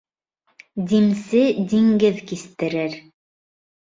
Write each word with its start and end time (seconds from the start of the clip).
Димсе 0.93 1.43
диңгеҙ 1.75 2.21
кистерер. 2.33 3.01